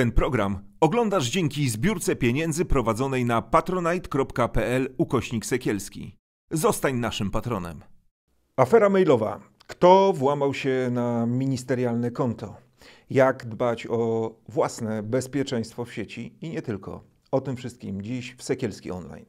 [0.00, 6.16] Ten program oglądasz dzięki zbiórce pieniędzy prowadzonej na patronite.pl ukośnik sekielski.
[6.50, 7.80] Zostań naszym patronem.
[8.56, 9.40] Afera mailowa.
[9.66, 12.56] Kto włamał się na ministerialne konto?
[13.10, 17.04] Jak dbać o własne bezpieczeństwo w sieci i nie tylko?
[17.30, 19.26] O tym wszystkim dziś w Sekielski Online.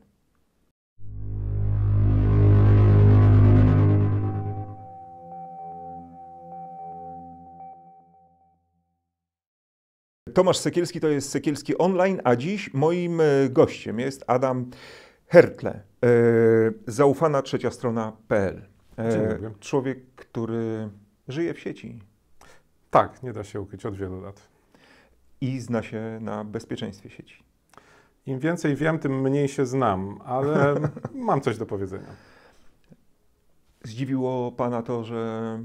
[10.34, 14.70] Tomasz Sekielski to jest Sekielski Online, a dziś moim e, gościem jest Adam
[15.28, 15.82] Hertle, e,
[16.88, 18.62] zaufana trzecia strona.pl.
[18.98, 20.90] E, człowiek, który
[21.28, 22.00] żyje w sieci.
[22.90, 24.42] Tak, nie da się ukryć od wielu lat.
[25.42, 27.44] I zna się na bezpieczeństwie sieci.
[28.26, 30.76] Im więcej wiem, tym mniej się znam, ale
[31.14, 32.16] mam coś do powiedzenia.
[33.84, 35.60] Zdziwiło Pana to, że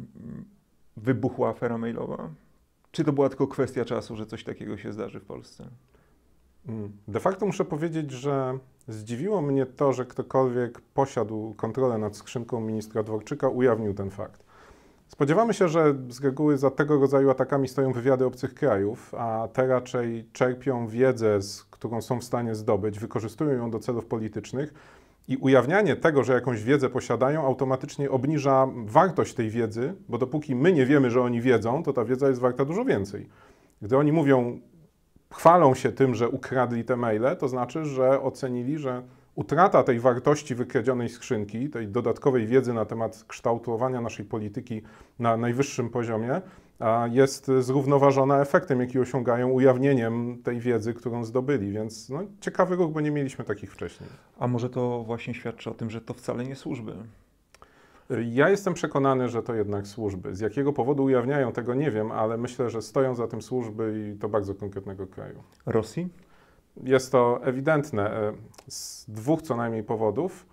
[0.97, 2.31] wybuchła afera mailowa?
[2.97, 5.69] Czy to była tylko kwestia czasu, że coś takiego się zdarzy w Polsce?
[6.69, 6.93] Mm.
[7.09, 8.59] De facto muszę powiedzieć, że
[8.89, 14.45] zdziwiło mnie to, że ktokolwiek posiadł kontrolę nad skrzynką ministra Dworczyka, ujawnił ten fakt.
[15.09, 19.67] Spodziewamy się, że z reguły za tego rodzaju atakami stoją wywiady obcych krajów, a te
[19.67, 24.75] raczej czerpią wiedzę, z którą są w stanie zdobyć, wykorzystują ją do celów politycznych
[25.29, 30.73] i ujawnianie tego, że jakąś wiedzę posiadają, automatycznie obniża wartość tej wiedzy, bo dopóki my
[30.73, 33.29] nie wiemy, że oni wiedzą, to ta wiedza jest warta dużo więcej.
[33.83, 34.61] Gdy oni mówią,
[35.33, 39.03] chwalą się tym, że ukradli te maile, to znaczy, że ocenili, że
[39.35, 44.83] utrata tej wartości wykradzionej skrzynki, tej dodatkowej wiedzy na temat kształtowania naszej polityki
[45.19, 46.41] na najwyższym poziomie,
[47.11, 51.73] jest zrównoważona efektem, jaki osiągają ujawnieniem tej wiedzy, którą zdobyli.
[51.73, 54.11] Więc no, ciekawy ruch, bo nie mieliśmy takich wcześniej.
[54.39, 56.93] A może to właśnie świadczy o tym, że to wcale nie służby?
[58.31, 60.35] Ja jestem przekonany, że to jednak służby.
[60.35, 64.19] Z jakiego powodu ujawniają, tego nie wiem, ale myślę, że stoją za tym służby i
[64.19, 65.43] to bardzo konkretnego kraju.
[65.67, 66.09] Rosji?
[66.85, 68.33] Jest to ewidentne e,
[68.69, 70.47] z dwóch co najmniej powodów.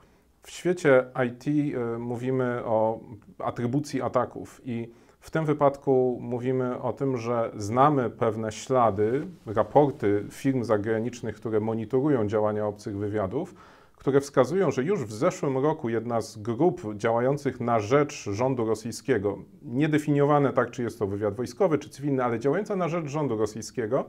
[0.44, 3.00] W świecie IT e, mówimy o
[3.40, 4.90] atrybucji ataków i
[5.24, 12.28] w tym wypadku mówimy o tym, że znamy pewne ślady, raporty firm zagranicznych, które monitorują
[12.28, 13.56] działania obcych wywiadów,
[13.96, 19.38] które wskazują, że już w zeszłym roku jedna z grup działających na rzecz rządu rosyjskiego,
[19.62, 24.06] niedefiniowane tak, czy jest to wywiad wojskowy, czy cywilny, ale działająca na rzecz rządu rosyjskiego,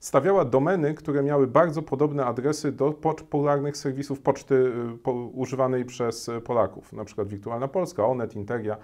[0.00, 6.92] stawiała domeny, które miały bardzo podobne adresy do popularnych serwisów poczty y, używanej przez Polaków,
[6.92, 8.76] na przykład Wirtualna Polska, Onet, Interia.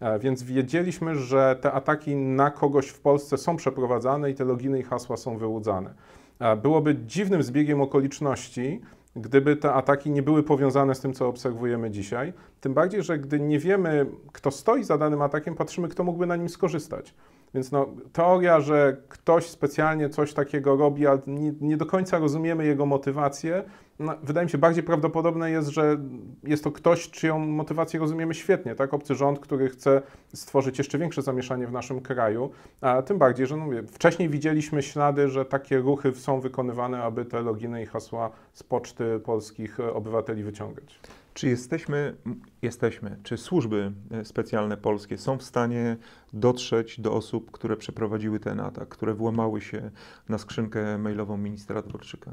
[0.00, 4.78] E, więc wiedzieliśmy, że te ataki na kogoś w Polsce są przeprowadzane i te loginy
[4.78, 5.94] i hasła są wyłudzane.
[6.38, 8.80] E, byłoby dziwnym zbiegiem okoliczności,
[9.16, 12.32] gdyby te ataki nie były powiązane z tym, co obserwujemy dzisiaj.
[12.60, 16.36] Tym bardziej, że gdy nie wiemy, kto stoi za danym atakiem, patrzymy, kto mógłby na
[16.36, 17.14] nim skorzystać.
[17.54, 22.66] Więc no, teoria, że ktoś specjalnie coś takiego robi, ale nie, nie do końca rozumiemy
[22.66, 23.62] jego motywację,
[23.98, 25.98] no, wydaje mi się bardziej prawdopodobne jest, że
[26.42, 28.94] jest to ktoś, czyją motywację rozumiemy świetnie, tak?
[28.94, 30.02] Obcy rząd, który chce
[30.34, 32.50] stworzyć jeszcze większe zamieszanie w naszym kraju,
[32.80, 37.40] a tym bardziej, że no, wcześniej widzieliśmy ślady, że takie ruchy są wykonywane, aby te
[37.40, 41.00] loginy i hasła z poczty polskich obywateli wyciągać.
[41.34, 42.16] Czy jesteśmy,
[42.62, 45.96] jesteśmy, czy służby e, specjalne polskie są w stanie
[46.32, 49.90] dotrzeć do osób, które przeprowadziły ten atak, które włamały się
[50.28, 52.30] na skrzynkę mailową ministra Dworczyka?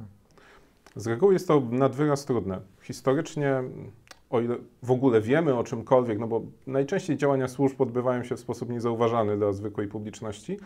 [0.96, 2.62] Z reguły jest to nad wyraz trudne.
[2.82, 3.64] Historycznie,
[4.30, 8.40] o ile w ogóle wiemy o czymkolwiek, no bo najczęściej działania służb odbywają się w
[8.40, 10.58] sposób niezauważany dla zwykłej publiczności,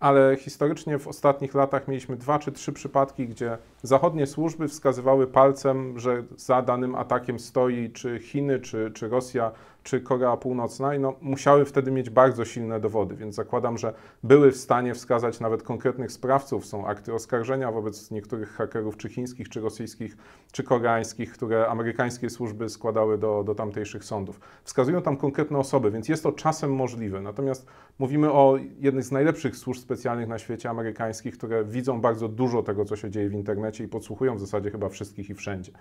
[0.00, 5.98] ale historycznie w ostatnich latach mieliśmy dwa czy trzy przypadki, gdzie zachodnie służby wskazywały palcem,
[5.98, 9.52] że za danym atakiem stoi czy Chiny, czy, czy Rosja,
[9.82, 14.52] czy Korea Północna i no, musiały wtedy mieć bardzo silne dowody, więc zakładam, że były
[14.52, 16.66] w stanie wskazać nawet konkretnych sprawców.
[16.66, 20.16] Są akty oskarżenia wobec niektórych hakerów, czy chińskich, czy rosyjskich,
[20.52, 24.40] czy koreańskich, które amerykańskie służby składały do, do tamtejszych sądów.
[24.64, 27.20] Wskazują tam konkretne osoby, więc jest to czasem możliwe.
[27.20, 27.66] Natomiast
[27.98, 32.84] mówimy o jednej z najlepszych służb specjalnych na świecie amerykańskich, które widzą bardzo dużo tego,
[32.84, 35.72] co się dzieje w internecie i podsłuchują w zasadzie chyba wszystkich i wszędzie.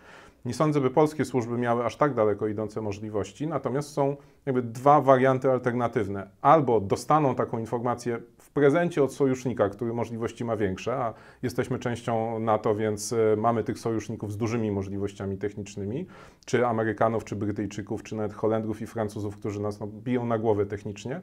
[0.46, 4.16] Nie sądzę, by polskie służby miały aż tak daleko idące możliwości, natomiast są
[4.46, 6.30] jakby dwa warianty alternatywne.
[6.42, 11.14] Albo dostaną taką informację w prezencie od sojusznika, który możliwości ma większe, a
[11.44, 16.06] jesteśmy częścią NATO, więc e, mamy tych sojuszników z dużymi możliwościami technicznymi,
[16.46, 20.66] czy Amerykanów, czy Brytyjczyków, czy nawet Holendrów i Francuzów, którzy nas no, biją na głowę
[20.66, 21.22] technicznie.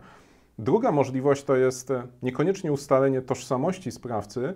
[0.59, 4.55] Druga możliwość to jest e, niekoniecznie ustalenie tożsamości sprawcy,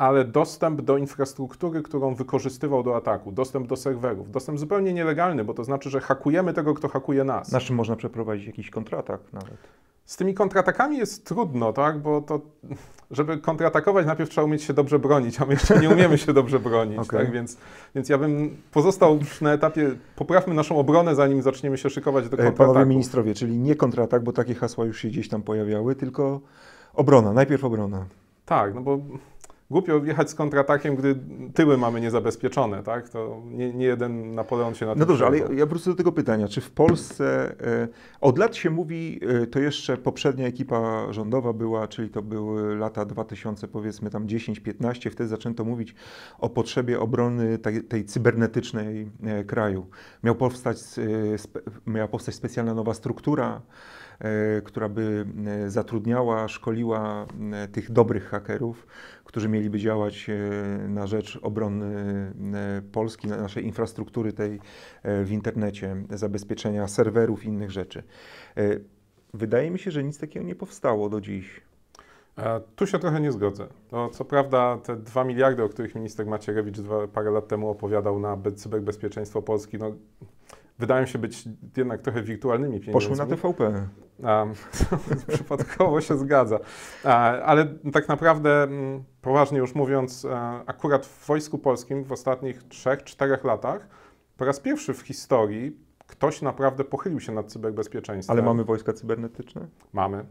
[0.00, 5.54] ale dostęp do infrastruktury, którą wykorzystywał do ataku, dostęp do serwerów, dostęp zupełnie nielegalny, bo
[5.54, 7.52] to znaczy, że hakujemy tego, kto hakuje nas.
[7.52, 9.56] Na czym można przeprowadzić jakiś kontratak nawet?
[10.04, 11.98] Z tymi kontratakami jest trudno, tak?
[11.98, 12.40] Bo to,
[13.10, 16.60] żeby kontratakować, najpierw trzeba umieć się dobrze bronić, a my jeszcze nie umiemy się dobrze
[16.60, 17.20] bronić, okay.
[17.20, 17.32] tak?
[17.32, 17.56] Więc,
[17.94, 22.72] więc ja bym pozostał na etapie, poprawmy naszą obronę, zanim zaczniemy się szykować do kontrataku.
[22.72, 26.40] Panowie ministrowie, czyli nie kontratak, bo takie hasła już się gdzieś tam pojawiały, tylko
[26.94, 28.04] obrona, najpierw obrona.
[28.46, 28.98] Tak, no bo
[29.70, 31.16] głupio wjechać z kontratakiem, gdy
[31.54, 33.08] tyły mamy niezabezpieczone, tak?
[33.08, 36.12] To nie, nie jeden Napoleon się na tym No dobrze, ale ja wrócę do tego
[36.12, 36.48] pytania.
[36.48, 37.88] Czy w Polsce e,
[38.20, 43.04] od lat się mówi, e, to jeszcze poprzednia ekipa rządowa była, czyli to były lata
[43.04, 45.94] 2000, powiedzmy tam 10-15, wtedy zaczęto mówić
[46.38, 49.86] o potrzebie obrony tej, tej cybernetycznej e, kraju.
[50.24, 50.78] Miał powstać,
[51.86, 53.60] miała powstać specjalna nowa struktura,
[54.64, 55.26] która by
[55.66, 57.26] zatrudniała, szkoliła
[57.72, 58.86] tych dobrych hakerów,
[59.30, 61.86] którzy mieliby działać e, na rzecz obrony
[62.54, 64.60] e, Polski, naszej infrastruktury tej
[65.02, 68.02] e, w internecie, zabezpieczenia serwerów i innych rzeczy.
[69.34, 71.60] Wydaje mi się, że nic takiego nie powstało do dziś.
[72.76, 73.66] Tu się trochę nie zgodzę.
[73.92, 76.76] No, co prawda te dwa miliardy, o których minister Macierewicz
[77.12, 79.94] parę lat temu opowiadał na cyberbezpieczeństwo Polski, no,
[80.80, 81.44] wydają się być
[81.76, 82.92] jednak trochę wirtualnymi pieniędzmi.
[82.92, 83.86] Poszły na TVP.
[85.34, 86.58] Przypadkowo się zgadza.
[87.44, 93.44] Ale tak naprawdę, mm, poważnie już mówiąc, e, akurat w Wojsku Polskim w ostatnich 3-4
[93.44, 93.88] latach
[94.36, 98.36] po raz pierwszy w historii ktoś naprawdę pochylił się nad cyberbezpieczeństwem.
[98.36, 99.66] Ale mamy wojska cybernetyczne?
[99.92, 100.24] Mamy.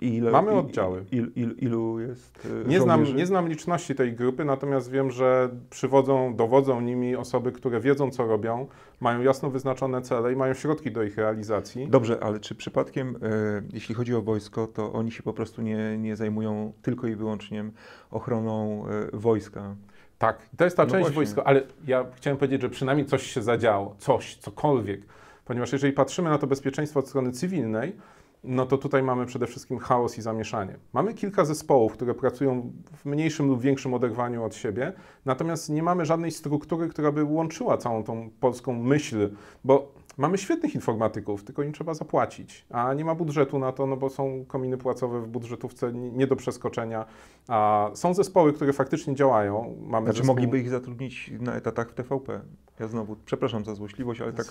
[0.00, 1.04] Ile, Mamy oddziały.
[1.12, 5.50] Il, il, ilu jest e, nie znam, nie znam liczności tej grupy, natomiast wiem, że
[5.70, 8.66] przywodzą, dowodzą nimi osoby, które wiedzą, co robią,
[9.00, 11.88] mają jasno wyznaczone cele i mają środki do ich realizacji.
[11.88, 15.98] Dobrze, ale czy przypadkiem, e, jeśli chodzi o wojsko, to oni się po prostu nie,
[15.98, 17.64] nie zajmują tylko i wyłącznie
[18.10, 19.74] ochroną e, wojska?
[20.18, 21.14] Tak, to jest ta no część właśnie.
[21.14, 25.00] wojska, ale ja chciałem powiedzieć, że przynajmniej coś się zadziało, coś, cokolwiek.
[25.44, 27.96] Ponieważ jeżeli patrzymy na to bezpieczeństwo od strony cywilnej,
[28.44, 30.76] no to tutaj mamy przede wszystkim chaos i zamieszanie.
[30.92, 34.92] Mamy kilka zespołów, które pracują w mniejszym lub większym oderwaniu od siebie,
[35.24, 39.30] natomiast nie mamy żadnej struktury, która by łączyła całą tą polską myśl,
[39.64, 43.96] bo Mamy świetnych informatyków, tylko im trzeba zapłacić, a nie ma budżetu na to, no
[43.96, 47.06] bo są kominy płacowe w budżetówce nie do przeskoczenia.
[47.48, 49.76] A są zespoły, które faktycznie działają.
[49.80, 50.34] Mamy znaczy zespoł...
[50.34, 52.40] mogliby ich zatrudnić na etatach w TVP.
[52.80, 54.46] Ja znowu, przepraszam za złośliwość, ale tak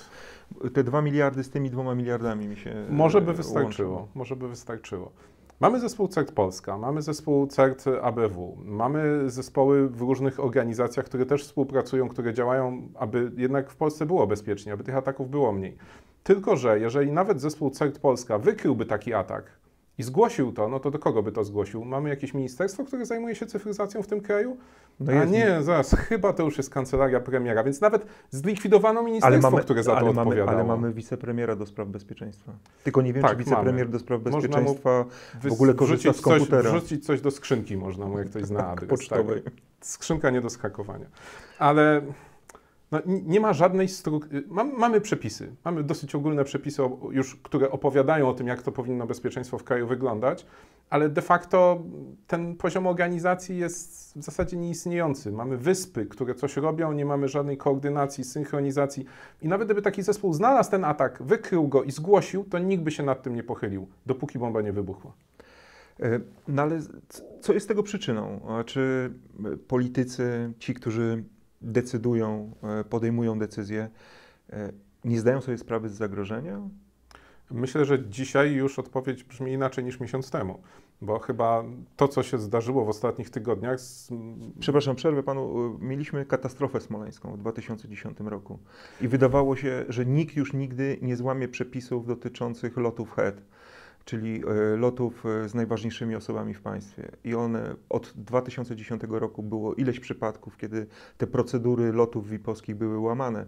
[0.74, 4.08] te dwa miliardy z tymi dwoma miliardami mi się Może by wystarczyło, łączyło.
[4.16, 5.12] może by wystarczyło.
[5.60, 11.44] Mamy zespół CERT Polska, mamy zespół CERT ABW, mamy zespoły w różnych organizacjach, które też
[11.44, 15.78] współpracują, które działają, aby jednak w Polsce było bezpiecznie, aby tych ataków było mniej.
[16.24, 19.63] Tylko, że jeżeli nawet zespół CERT Polska wykryłby taki atak,
[19.98, 21.86] i zgłosił to, no to do kogo by to zgłosił?
[21.86, 24.58] Mamy jakieś ministerstwo, które zajmuje się cyfryzacją w tym kraju?
[25.00, 29.64] No A nie, zaraz, chyba to już jest kancelaria premiera, więc nawet zlikwidowano ministerstwo, mamy,
[29.64, 32.52] które za to ale mamy, ale mamy wicepremiera do spraw bezpieczeństwa.
[32.84, 33.92] Tylko nie wiem, tak, czy wicepremier mamy.
[33.92, 35.06] do spraw bezpieczeństwa
[35.44, 36.72] w ogóle korzysta z komputera.
[36.72, 38.90] Coś, wrzucić coś do skrzynki można mu, jak ktoś zna adres.
[38.90, 39.42] Pocztowej.
[39.42, 39.54] Tak.
[39.82, 41.06] Skrzynka nie do skakowania.
[41.60, 42.02] Ale
[42.94, 44.44] no, nie ma żadnej struktury.
[44.78, 46.82] mamy przepisy, mamy dosyć ogólne przepisy,
[47.12, 50.46] już, które opowiadają o tym, jak to powinno bezpieczeństwo w kraju wyglądać,
[50.90, 51.84] ale de facto
[52.28, 55.32] ten poziom organizacji jest w zasadzie nieistniejący.
[55.32, 59.06] Mamy wyspy, które coś robią, nie mamy żadnej koordynacji, synchronizacji.
[59.42, 62.92] I nawet gdyby taki zespół znalazł ten atak, wykrył go i zgłosił, to nikt by
[62.92, 65.14] się nad tym nie pochylił, dopóki bomba nie wybuchła.
[66.00, 66.80] E, no ale
[67.42, 68.42] co jest tego przyczyną?
[68.66, 69.14] Czy
[69.68, 71.24] politycy, ci, którzy
[71.64, 73.90] decydują, e, podejmują decyzje,
[74.50, 74.72] e,
[75.06, 76.62] nie zdają sobie sprawy z zagrożenia?
[77.52, 80.62] Myślę, że dzisiaj już odpowiedź brzmi inaczej niż miesiąc temu,
[81.02, 81.64] bo chyba
[81.96, 83.80] to, co się zdarzyło w ostatnich tygodniach.
[83.80, 84.10] Z...
[84.60, 85.78] Przepraszam, przerwę panu.
[85.82, 88.60] Mieliśmy katastrofę smoleńską w 2010 roku
[89.02, 93.42] i wydawało się, że nikt już nigdy nie złamie przepisów dotyczących lotów HED
[94.06, 97.12] czyli e, lotów e, z najważniejszymi osobami w państwie.
[97.24, 103.46] I one od 2010 roku było ileś przypadków, kiedy te procedury lotów VIP-owskich były łamane.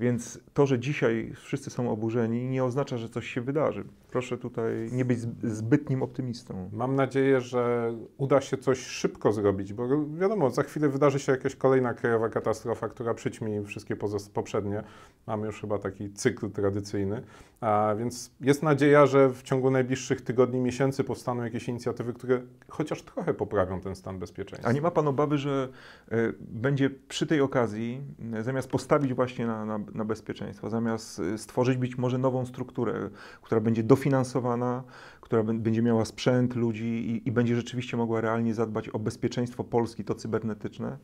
[0.00, 3.84] Więc to, że dzisiaj wszyscy są oburzeni, nie oznacza, że coś się wydarzy.
[4.10, 6.70] Proszę tutaj nie być zbytnim optymistą.
[6.72, 11.56] Mam nadzieję, że uda się coś szybko zrobić, bo wiadomo, za chwilę wydarzy się jakaś
[11.56, 13.96] kolejna krajowa katastrofa, która przyćmi wszystkie
[14.34, 14.82] poprzednie.
[15.26, 17.22] Mamy już chyba taki cykl tradycyjny.
[17.60, 23.02] A więc jest nadzieja, że w ciągu najbliższych tygodni, miesięcy powstaną jakieś inicjatywy, które chociaż
[23.02, 24.68] trochę poprawią ten stan bezpieczeństwa.
[24.68, 25.68] A nie ma Pan obawy, że
[26.12, 28.00] y, będzie przy tej okazji,
[28.40, 33.10] zamiast postawić właśnie na, na, na bezpieczeństwo, zamiast y, stworzyć być może nową strukturę,
[33.42, 34.82] która będzie dofinansowana,
[35.20, 40.04] która będzie miała sprzęt, ludzi i, i będzie rzeczywiście mogła realnie zadbać o bezpieczeństwo Polski,
[40.04, 40.98] to cybernetyczne,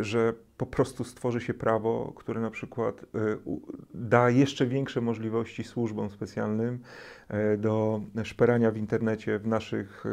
[0.00, 3.04] że po prostu stworzy się prawo, które na przykład
[3.94, 6.78] da jeszcze większe możliwości służbom specjalnym
[7.58, 10.04] do szperania w internecie, w naszych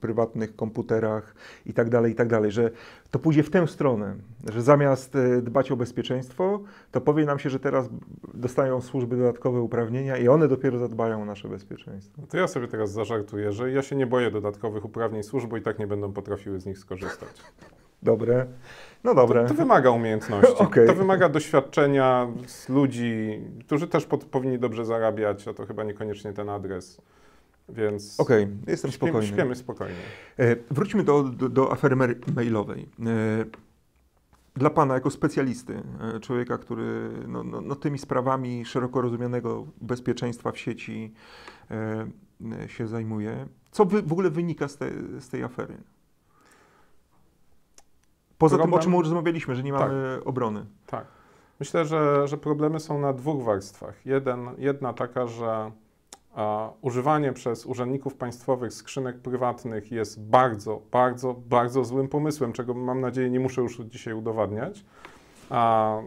[0.00, 1.34] prywatnych komputerach
[1.66, 2.70] i tak dalej, i tak dalej, że
[3.10, 4.16] to pójdzie w tę stronę,
[4.52, 6.60] że zamiast dbać o bezpieczeństwo,
[6.90, 7.88] to powie nam się, że teraz
[8.34, 12.22] dostają służby dodatkowe uprawnienia i one dopiero zadbają o nasze bezpieczeństwo.
[12.28, 15.62] To ja sobie teraz zażartuję, że ja się nie boję dodatkowych uprawnień służb, bo i
[15.62, 17.30] tak nie będą potrafiły z nich skorzystać.
[18.02, 18.46] Dobre.
[19.04, 19.42] No dobre.
[19.42, 20.62] To, to wymaga umiejętności.
[20.64, 20.86] okay.
[20.86, 26.32] To wymaga doświadczenia z ludzi, którzy też pod, powinni dobrze zarabiać, a to chyba niekoniecznie
[26.32, 27.00] ten adres.
[27.68, 28.20] Więc.
[28.20, 29.34] Okej, okay, jestem śpimy, spokojny.
[29.34, 29.94] Śpiemy spokojnie.
[30.38, 31.96] E, wróćmy do, do, do afery
[32.36, 32.88] mailowej.
[33.06, 33.44] E,
[34.56, 35.82] dla Pana, jako specjalisty,
[36.16, 41.12] e, człowieka, który no, no, no, tymi sprawami szeroko rozumianego bezpieczeństwa w sieci
[41.70, 42.08] e,
[42.68, 44.90] się zajmuje, co wy, w ogóle wynika z, te,
[45.20, 45.76] z tej afery?
[48.40, 48.70] Poza Problem...
[48.70, 50.28] tym, o czym już rozmawialiśmy, że nie mamy tak.
[50.28, 50.64] obrony.
[50.86, 51.06] Tak.
[51.60, 54.06] Myślę, że, że problemy są na dwóch warstwach.
[54.06, 55.70] Jeden, jedna taka, że
[56.34, 63.00] a, używanie przez urzędników państwowych skrzynek prywatnych jest bardzo, bardzo, bardzo złym pomysłem, czego mam
[63.00, 64.84] nadzieję nie muszę już dzisiaj udowadniać.
[65.50, 65.98] A,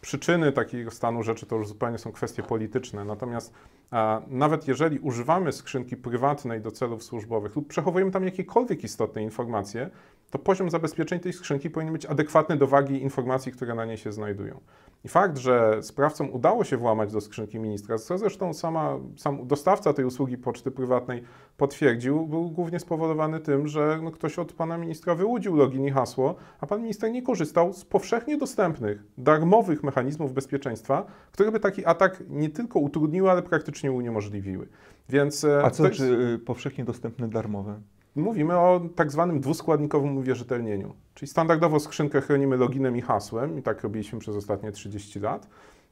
[0.00, 3.04] przyczyny takiego stanu rzeczy to już zupełnie są kwestie polityczne.
[3.04, 3.54] Natomiast
[3.90, 9.90] a, nawet jeżeli używamy skrzynki prywatnej do celów służbowych lub przechowujemy tam jakiekolwiek istotne informacje,
[10.30, 14.12] to poziom zabezpieczeń tej skrzynki powinien być adekwatny do wagi informacji, które na niej się
[14.12, 14.60] znajdują.
[15.04, 19.92] I fakt, że sprawcom udało się włamać do skrzynki ministra, co zresztą sama, sam dostawca
[19.92, 21.22] tej usługi poczty prywatnej
[21.56, 26.34] potwierdził, był głównie spowodowany tym, że no, ktoś od pana ministra wyłudził login i hasło,
[26.60, 32.22] a pan minister nie korzystał z powszechnie dostępnych, darmowych mechanizmów bezpieczeństwa, które by taki atak
[32.28, 34.68] nie tylko utrudniły, ale praktycznie uniemożliwiły.
[35.08, 35.96] Więc, e, a co jest...
[35.96, 37.80] czy y, powszechnie dostępne darmowe?
[38.16, 40.94] Mówimy o tak zwanym dwuskładnikowym uwierzytelnieniu.
[41.14, 45.48] Czyli standardowo skrzynkę chronimy loginem i hasłem, i tak robiliśmy przez ostatnie 30 lat.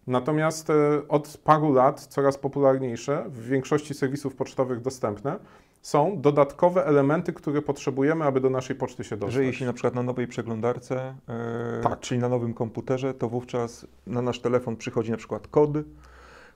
[0.07, 0.75] Natomiast e,
[1.09, 5.39] od paru lat coraz popularniejsze, w większości serwisów pocztowych dostępne,
[5.83, 9.35] są dodatkowe elementy, które potrzebujemy, aby do naszej poczty się dostać.
[9.35, 12.01] Że jeśli na przykład na nowej przeglądarce, yy, tak.
[12.01, 15.71] czyli na nowym komputerze, to wówczas na nasz telefon przychodzi na przykład kod,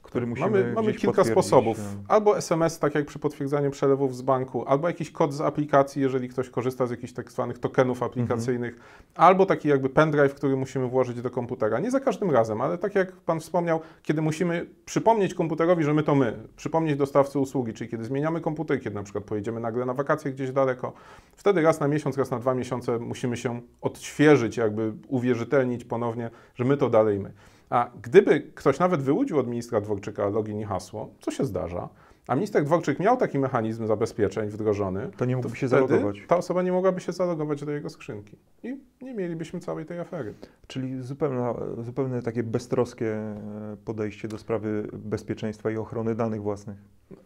[0.07, 1.79] który musimy Mamy, mamy kilka sposobów.
[2.09, 6.29] Albo SMS, tak jak przy potwierdzaniu przelewów z banku, albo jakiś kod z aplikacji, jeżeli
[6.29, 8.93] ktoś korzysta z jakichś tak zwanych tokenów aplikacyjnych, mhm.
[9.15, 11.81] albo taki jakby pendrive, który musimy włożyć do komputera.
[11.81, 16.03] Nie za każdym razem, ale tak jak Pan wspomniał, kiedy musimy przypomnieć komputerowi, że my
[16.03, 19.95] to my, przypomnieć dostawcy usługi, czyli kiedy zmieniamy komputer, kiedy na przykład pojedziemy nagle na
[19.95, 20.93] wakacje gdzieś daleko,
[21.37, 26.65] wtedy raz na miesiąc, raz na dwa miesiące musimy się odświeżyć, jakby uwierzytelnić ponownie, że
[26.65, 27.33] my to dalej my.
[27.71, 31.89] A gdyby ktoś nawet wyłudził od ministra Dworczyka login i hasło, co się zdarza,
[32.27, 36.17] a minister Dworczyk miał taki mechanizm zabezpieczeń wdrożony, to nie mógłby się zalogować.
[36.27, 40.35] Ta osoba nie mogłaby się zalogować do jego skrzynki i nie mielibyśmy całej tej afery.
[40.67, 46.77] Czyli zupełne, zupełne takie beztroskie e, podejście do sprawy bezpieczeństwa i ochrony danych własnych.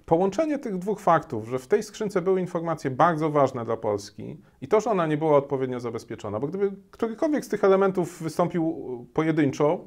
[0.07, 4.69] Połączenie tych dwóch faktów, że w tej skrzynce były informacje bardzo ważne dla Polski i
[4.69, 8.77] to, że ona nie była odpowiednio zabezpieczona, bo gdyby którykolwiek z tych elementów wystąpił
[9.15, 9.85] pojedynczo,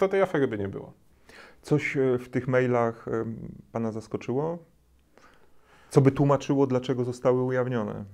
[0.00, 0.92] to tej afery by nie było.
[1.62, 3.24] Coś e, w tych mailach e,
[3.72, 4.58] Pana zaskoczyło?
[5.90, 8.04] Co by tłumaczyło, dlaczego zostały ujawnione?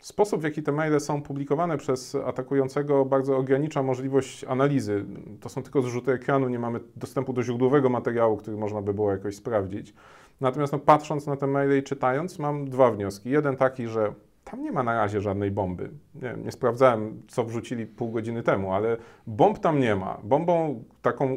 [0.00, 5.04] Sposób, w jaki te maile są publikowane przez atakującego, bardzo ogranicza możliwość analizy.
[5.40, 9.10] To są tylko zrzuty ekranu, nie mamy dostępu do źródłowego materiału, który można by było
[9.10, 9.94] jakoś sprawdzić.
[10.40, 13.30] Natomiast no, patrząc na te maile i czytając, mam dwa wnioski.
[13.30, 14.14] Jeden taki, że
[14.50, 15.90] tam nie ma na razie żadnej bomby.
[16.14, 20.18] Nie, nie, sprawdzałem, co wrzucili pół godziny temu, ale bomb tam nie ma.
[20.22, 21.36] Bombą taką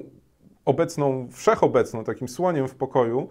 [0.65, 3.29] obecną, wszechobecną, takim słoniem w pokoju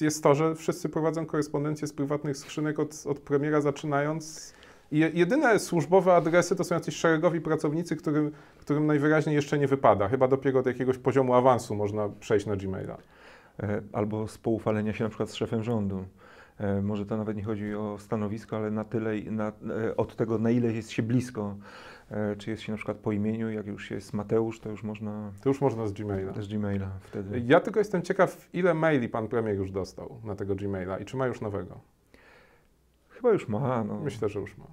[0.00, 4.54] jest to, że wszyscy prowadzą korespondencję z prywatnych skrzynek od, od premiera zaczynając.
[4.90, 10.08] I jedyne służbowe adresy to są jacyś szeregowi pracownicy, którym, którym najwyraźniej jeszcze nie wypada.
[10.08, 12.96] Chyba dopiero do jakiegoś poziomu awansu można przejść na Gmaila.
[13.62, 16.04] E, albo z poufalenia się na przykład z szefem rządu.
[16.58, 20.38] E, może to nawet nie chodzi o stanowisko, ale na tyle, na, e, od tego,
[20.38, 21.56] na ile jest się blisko.
[22.10, 25.32] E, czy jest się na przykład po imieniu, jak już jest Mateusz, to już można.
[25.42, 26.32] To już można z Gmaila.
[26.32, 27.42] Z Gmaila wtedy.
[27.46, 31.16] Ja tylko jestem ciekaw, ile maili pan premier już dostał na tego Gmaila i czy
[31.16, 31.80] ma już nowego?
[33.08, 33.84] Chyba już ma.
[33.84, 34.00] No.
[34.00, 34.66] Myślę, że już ma.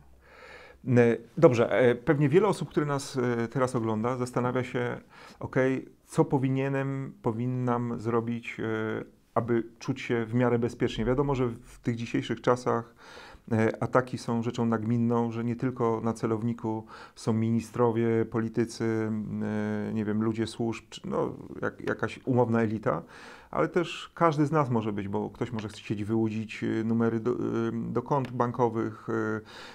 [1.37, 3.19] Dobrze, pewnie wiele osób, które nas
[3.51, 4.97] teraz ogląda, zastanawia się,
[5.39, 5.55] ok,
[6.05, 8.57] co powinienem, powinnam zrobić,
[9.35, 11.05] aby czuć się w miarę bezpiecznie.
[11.05, 12.95] Wiadomo, że w tych dzisiejszych czasach
[13.79, 16.85] ataki są rzeczą nagminną, że nie tylko na celowniku
[17.15, 19.11] są ministrowie, politycy,
[19.93, 23.01] nie wiem, ludzie służb, no, jak, jakaś umowna elita,
[23.51, 27.35] ale też każdy z nas może być, bo ktoś może chcieć wyłudzić y, numery do,
[27.71, 29.07] do kont bankowych,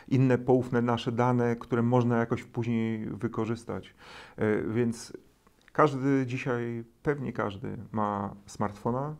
[0.08, 3.94] inne poufne nasze dane, które można jakoś później wykorzystać.
[4.68, 5.12] Więc
[5.72, 9.16] każdy dzisiaj, pewnie każdy ma smartfona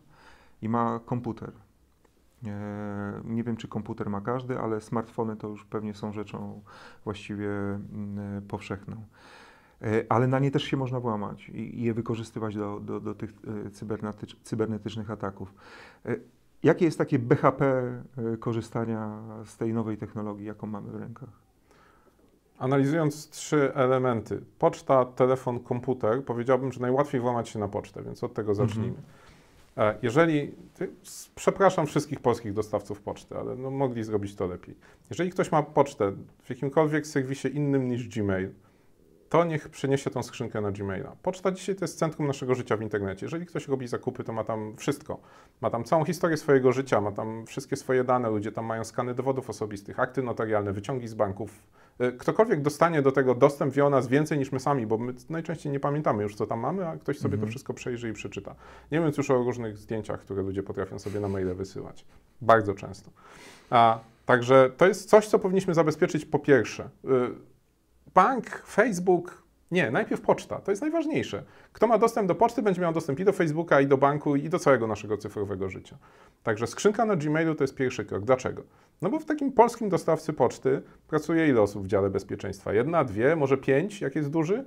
[0.63, 1.53] i ma komputer.
[3.25, 6.63] Nie wiem, czy komputer ma każdy, ale smartfony to już pewnie są rzeczą
[7.05, 8.97] właściwie mm, powszechną.
[9.83, 13.35] E, ale na nie też się można włamać i, je wykorzystywać do, do, do tych
[13.67, 13.71] e,
[14.43, 15.55] cybernetycznych ataków.
[16.07, 16.17] E,
[16.63, 17.83] jakie jest takie BHP
[18.41, 21.29] korzystania z tej nowej technologii, jaką mamy w rękach?
[22.59, 28.35] Analizując trzy elementy, poczta, telefon, komputer, powiedziałbym, że najłatwiej włamać się na pocztę, więc od
[28.35, 28.89] tego zacznijmy.
[28.89, 29.07] Mhm.
[30.03, 30.55] Jeżeli,
[31.35, 34.75] przepraszam wszystkich polskich dostawców poczty, ale no mogli zrobić to lepiej.
[35.11, 38.51] Jeżeli ktoś ma pocztę w jakimkolwiek serwisie innym niż Gmail,
[39.29, 41.17] to niech przeniesie tą skrzynkę na Gmaila.
[41.23, 43.27] Poczta dzisiaj to jest centrum naszego życia w internecie.
[43.27, 45.21] Jeżeli ktoś robi zakupy, to ma tam wszystko.
[45.61, 49.15] Ma tam całą historię swojego życia, ma tam wszystkie swoje dane, ludzie tam mają skany
[49.15, 51.63] dowodów osobistych, akty notarialne, wyciągi z banków.
[52.01, 55.15] Y, ktokolwiek dostanie do tego dostęp wie o nas więcej niż my sami, bo my
[55.29, 57.41] najczęściej nie pamiętamy już, co tam mamy, a ktoś sobie mhm.
[57.41, 58.55] to wszystko przejrzy i przeczyta.
[58.93, 62.05] Nie mówiąc już o różnych zdjęciach, które ludzie potrafią sobie na maile wysyłać.
[62.41, 63.11] Bardzo często.
[63.71, 66.91] A, także to jest coś, co powinniśmy zabezpieczyć po pierwsze.
[67.05, 67.09] Y,
[68.15, 69.48] bank, Facebook.
[69.71, 70.61] Nie, najpierw poczta.
[70.61, 71.43] To jest najważniejsze.
[71.73, 74.49] Kto ma dostęp do poczty, będzie miał dostęp i do Facebooka, i do banku, i
[74.49, 75.99] do całego naszego cyfrowego życia.
[76.43, 78.25] Także skrzynka na Gmailu to jest pierwszy krok.
[78.25, 78.63] Dlaczego?
[79.03, 82.73] No bo w takim polskim dostawcy poczty pracuje ile osób w dziale bezpieczeństwa?
[82.73, 84.65] Jedna, dwie, może pięć, jak jest duży,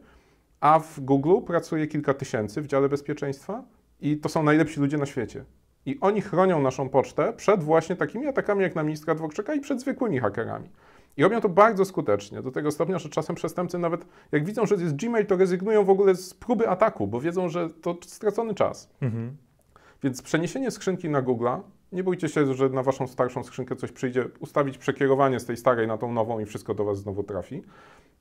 [0.59, 3.63] a w Google pracuje kilka tysięcy w dziale bezpieczeństwa
[4.01, 5.45] i to są najlepsi ludzie na świecie.
[5.85, 9.81] I oni chronią naszą pocztę przed właśnie takimi atakami jak na ministra Dworczyka i przed
[9.81, 10.69] zwykłymi hakerami.
[11.17, 14.75] I robią to bardzo skutecznie, do tego stopnia, że czasem przestępcy nawet jak widzą, że
[14.75, 18.89] jest Gmail, to rezygnują w ogóle z próby ataku, bo wiedzą, że to stracony czas.
[19.01, 19.37] Mhm.
[20.03, 21.61] Więc przeniesienie skrzynki na Google'a,
[21.91, 25.87] nie bójcie się, że na waszą starszą skrzynkę coś przyjdzie, ustawić przekierowanie z tej starej
[25.87, 27.63] na tą nową i wszystko do was znowu trafi.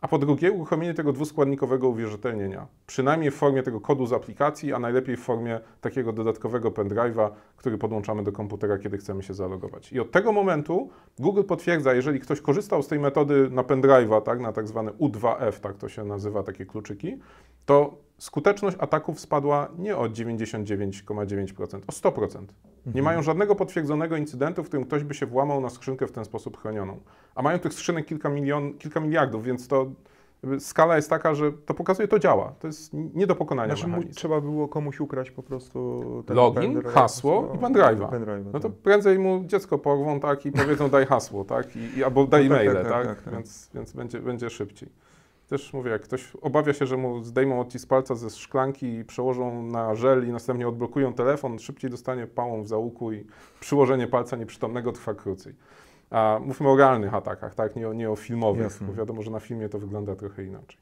[0.01, 4.79] A po drugie, uruchomienie tego dwuskładnikowego uwierzytelnienia, przynajmniej w formie tego kodu z aplikacji, a
[4.79, 9.93] najlepiej w formie takiego dodatkowego pendrive'a, który podłączamy do komputera, kiedy chcemy się zalogować.
[9.93, 14.41] I od tego momentu Google potwierdza, jeżeli ktoś korzystał z tej metody na pendrive'a, tak,
[14.41, 17.19] na tak zwane U2F, tak to się nazywa, takie kluczyki,
[17.67, 22.41] to skuteczność ataków spadła nie o 99,9%, o 100%.
[22.87, 23.05] Nie mhm.
[23.05, 26.57] mają żadnego potwierdzonego incydentu, w którym ktoś by się włamał na skrzynkę w ten sposób
[26.57, 27.01] chronioną.
[27.35, 29.87] A mają tych skrzynek kilka, milion, kilka miliardów, więc to
[30.59, 32.55] skala jest taka, że to pokazuje, to działa.
[32.61, 34.15] To jest nie do pokonania znaczy, mechanizm.
[34.15, 38.45] Trzeba było komuś ukraść po prostu login, hasło no, i pendrive'a.
[38.53, 38.79] no to tak.
[38.79, 41.77] prędzej mu dziecko porwą tak i powiedzą daj hasło, tak?
[41.77, 43.35] I, i albo daj no, tak, maile, tak, tak, tak, tak?
[43.35, 44.89] Więc, więc będzie, będzie szybciej.
[45.51, 49.63] Też mówię, jak ktoś obawia się, że mu zdejmą odcisk palca ze szklanki i przełożą
[49.63, 53.27] na żel i następnie odblokują telefon, szybciej dostanie pałą w załuku i
[53.61, 55.55] przyłożenie palca nieprzytomnego trwa krócej.
[56.11, 57.77] A mówimy o realnych atakach, tak?
[57.77, 58.87] nie, o, nie o filmowych, Jasne.
[58.87, 60.79] bo wiadomo, że na filmie to wygląda trochę inaczej.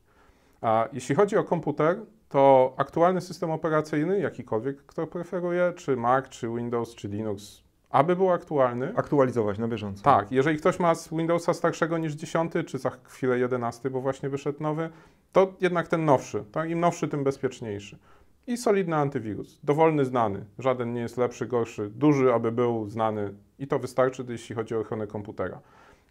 [0.61, 1.97] A jeśli chodzi o komputer,
[2.29, 8.31] to aktualny system operacyjny, jakikolwiek, kto preferuje, czy Mac, czy Windows, czy Linux, aby był
[8.31, 8.93] aktualny.
[8.97, 10.03] Aktualizować na bieżąco.
[10.03, 14.29] Tak, jeżeli ktoś ma z Windowsa starszego niż 10, czy za chwilę 11, bo właśnie
[14.29, 14.91] wyszedł nowy,
[15.33, 16.45] to jednak ten nowszy.
[16.53, 16.71] Tak?
[16.71, 17.99] Im nowszy, tym bezpieczniejszy.
[18.47, 19.61] I solidny antywirus.
[19.65, 20.45] Dowolny, znany.
[20.59, 21.91] Żaden nie jest lepszy, gorszy.
[21.91, 23.35] Duży, aby był znany.
[23.59, 25.61] I to wystarczy, jeśli chodzi o ochronę komputera.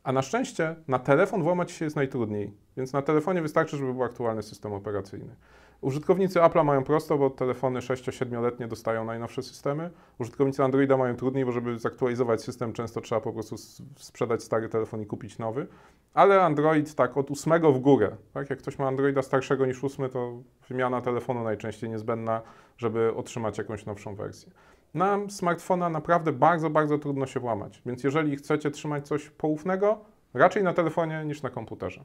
[0.07, 4.03] A na szczęście na telefon włamać się jest najtrudniej, więc na telefonie wystarczy, żeby był
[4.03, 5.35] aktualny system operacyjny.
[5.81, 9.89] Użytkownicy Apple'a mają prosto, bo telefony 6-7-letnie dostają najnowsze systemy.
[10.19, 13.55] Użytkownicy Androida mają trudniej, bo żeby zaktualizować system, często trzeba po prostu
[13.97, 15.67] sprzedać stary telefon i kupić nowy.
[16.13, 18.17] Ale Android tak od 8 w górę.
[18.33, 18.49] Tak?
[18.49, 22.41] Jak ktoś ma Androida starszego niż 8, to wymiana telefonu najczęściej niezbędna,
[22.77, 24.51] żeby otrzymać jakąś nowszą wersję.
[24.97, 27.81] Na smartfona naprawdę bardzo, bardzo trudno się włamać.
[27.85, 32.03] Więc jeżeli chcecie trzymać coś poufnego, raczej na telefonie niż na komputerze.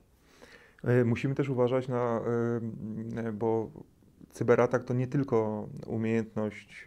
[0.84, 2.20] E, musimy też uważać na,
[3.16, 3.70] e, e, bo
[4.30, 6.84] cyberatak to nie tylko umiejętność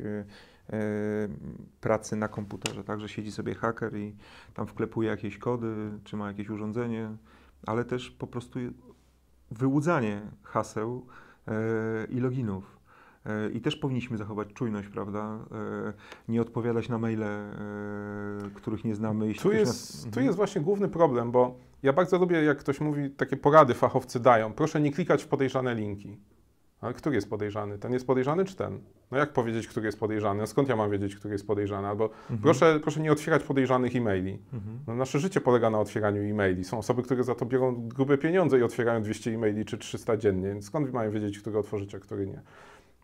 [1.81, 4.15] pracy na komputerze, tak, że siedzi sobie haker i
[4.53, 7.09] tam wklepuje jakieś kody, czy ma jakieś urządzenie,
[7.65, 8.59] ale też po prostu
[9.51, 11.05] wyłudzanie haseł
[12.09, 12.74] i loginów.
[13.53, 15.39] I też powinniśmy zachować czujność, prawda?
[16.27, 17.25] Nie odpowiadać na maile,
[18.53, 19.33] których nie znamy.
[19.33, 20.13] Tu jest, nas...
[20.13, 24.19] tu jest właśnie główny problem, bo ja bardzo lubię, jak ktoś mówi, takie porady fachowcy
[24.19, 24.53] dają.
[24.53, 26.17] Proszę nie klikać w podejrzane linki.
[26.81, 27.77] Ale który jest podejrzany?
[27.77, 28.79] Ten jest podejrzany czy ten?
[29.11, 30.47] No jak powiedzieć, który jest podejrzany?
[30.47, 31.88] Skąd ja mam wiedzieć, który jest podejrzany?
[31.88, 32.39] Albo mhm.
[32.39, 34.39] proszę, proszę nie otwierać podejrzanych e-maili.
[34.53, 34.79] Mhm.
[34.88, 36.63] No, nasze życie polega na otwieraniu e-maili.
[36.63, 40.61] Są osoby, które za to biorą grube pieniądze i otwierają 200 e-maili czy 300 dziennie.
[40.61, 42.41] Skąd mają wiedzieć, który otworzyć, a który nie?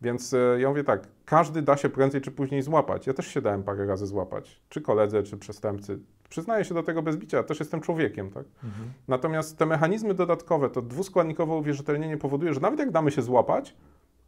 [0.01, 3.07] Więc e, ja mówię tak, każdy da się prędzej czy później złapać.
[3.07, 5.99] Ja też się dałem parę razy złapać, czy koledze, czy przestępcy.
[6.29, 8.45] Przyznaję się do tego bez bicia, też jestem człowiekiem, tak?
[8.63, 8.91] Mhm.
[9.07, 13.75] Natomiast te mechanizmy dodatkowe, to dwuskładnikowe uwierzytelnienie powoduje, że nawet jak damy się złapać,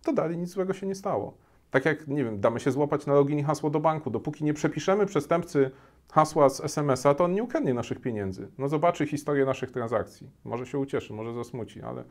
[0.03, 1.37] to dalej nic złego się nie stało.
[1.73, 4.09] Tak jak, nie wiem, damy się złapać na login i hasło do banku.
[4.09, 5.71] Dopóki nie przepiszemy przestępcy
[6.11, 8.47] hasła z SMS-a, to on nie ukradnie naszych pieniędzy.
[8.57, 10.29] No zobaczy historię naszych transakcji.
[10.43, 12.03] Może się ucieszy, może zasmuci, ale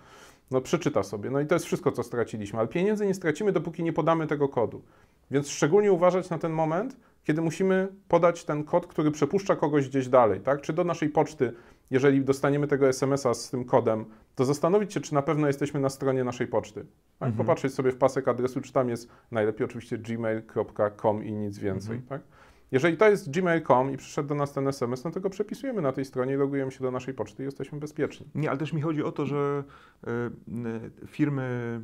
[0.51, 1.31] no przeczyta sobie.
[1.31, 2.59] No i to jest wszystko, co straciliśmy.
[2.59, 4.83] Ale pieniędzy nie stracimy, dopóki nie podamy tego kodu.
[5.31, 10.09] Więc szczególnie uważać na ten moment, kiedy musimy podać ten kod, który przepuszcza kogoś gdzieś
[10.09, 10.61] dalej, tak?
[10.61, 11.53] Czy do naszej poczty,
[11.91, 15.89] jeżeli dostaniemy tego SMS-a z tym kodem, to zastanowić się, czy na pewno jesteśmy na
[15.89, 16.81] stronie naszej poczty.
[17.19, 17.29] Tak?
[17.29, 17.47] Mhm.
[17.47, 22.09] Popatrzeć sobie w pasek adresu, czy tam jest najlepiej oczywiście gmail.com i nic więcej, mhm.
[22.09, 22.29] tak?
[22.73, 25.93] Jeżeli to jest gmail.com i przyszedł do nas ten SMS, no to go przepisujemy na
[25.93, 28.27] tej stronie logujemy się do naszej poczty i jesteśmy bezpieczni.
[28.35, 29.65] Nie, ale też mi chodzi o to, że
[30.05, 31.81] y, firmy,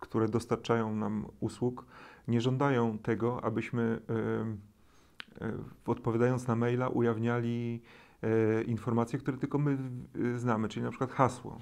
[0.00, 1.86] które dostarczają nam usług,
[2.28, 4.00] nie żądają tego, abyśmy
[5.40, 5.52] y, y,
[5.86, 7.82] odpowiadając na maila ujawniali
[8.66, 9.78] informacje, które tylko my
[10.36, 11.58] znamy, czyli na przykład hasło.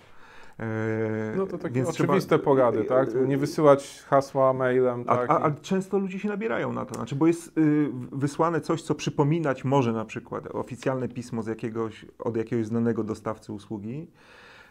[0.61, 3.09] E, no to takie Więc oczywiste trzeba, porady, tak?
[3.15, 5.05] E, nie wysyłać hasła mailem.
[5.05, 5.31] Tak?
[5.31, 8.83] A, a, a, często ludzie się nabierają na to, znaczy, bo jest y, wysłane coś,
[8.83, 14.11] co przypominać może na przykład oficjalne pismo z jakiegoś, od jakiegoś znanego dostawcy usługi.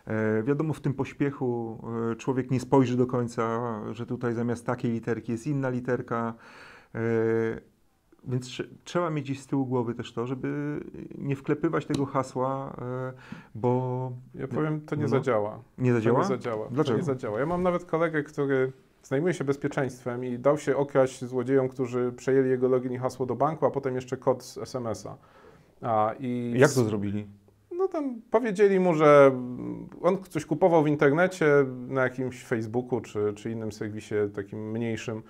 [0.08, 1.80] E, wiadomo, w tym pośpiechu
[2.12, 3.60] e, człowiek nie spojrzy do końca,
[3.92, 6.34] że tutaj zamiast takiej literki jest inna literka.
[8.24, 10.80] Więc trzeba mieć gdzieś z tyłu głowy też to, żeby
[11.18, 13.14] nie wklepywać tego hasła, e,
[13.56, 14.12] bo...
[14.36, 15.08] Ja powiem, to nie no.
[15.08, 15.60] zadziała.
[15.78, 16.16] Nie zadziała?
[16.18, 16.68] To nie zadziała.
[16.72, 16.96] Dlaczego?
[16.96, 17.40] To nie zadziała.
[17.40, 18.72] Ja mam nawet kolegę, który
[19.04, 23.36] zajmuje się bezpieczeństwem i dał się okraść złodziejom, którzy przejęli jego login i hasło do
[23.36, 25.18] banku, a potem jeszcze kod z SMS-a.
[25.82, 27.28] A, i Jak to zrobili?
[27.78, 29.32] No tam powiedzieli mu, że
[30.02, 35.24] on coś kupował w internecie na jakimś Facebooku czy, czy innym serwisie takim mniejszym,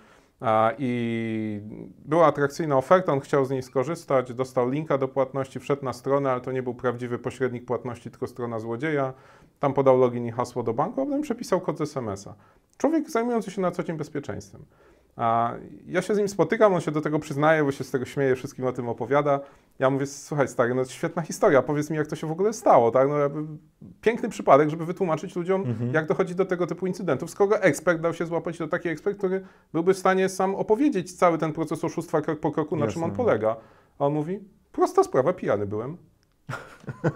[0.77, 1.61] i
[2.05, 6.31] była atrakcyjna oferta, on chciał z niej skorzystać, dostał linka do płatności, wszedł na stronę,
[6.31, 9.13] ale to nie był prawdziwy pośrednik płatności, tylko strona złodzieja.
[9.59, 12.35] Tam podał login i hasło do banku, a potem przepisał kod z SMS-a.
[12.77, 14.65] Człowiek zajmujący się na co dzień bezpieczeństwem.
[15.17, 15.53] A
[15.87, 18.35] ja się z nim spotykam, on się do tego przyznaje, bo się z tego śmieje,
[18.35, 19.39] wszystkim o tym opowiada.
[19.79, 22.91] Ja mówię, słuchaj stary, no świetna historia, powiedz mi jak to się w ogóle stało,
[22.91, 23.07] tak?
[23.09, 23.15] No,
[24.01, 25.93] piękny przypadek, żeby wytłumaczyć ludziom, mhm.
[25.93, 29.43] jak dochodzi do tego typu incydentów, skoro ekspert dał się złapać do taki ekspert, który
[29.73, 32.93] byłby w stanie sam opowiedzieć cały ten proces oszustwa krok po kroku, na Jasne.
[32.93, 33.55] czym on polega.
[33.99, 34.39] A on mówi,
[34.71, 35.97] prosta sprawa, pijany byłem.